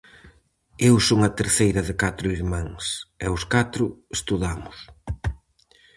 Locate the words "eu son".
0.89-1.19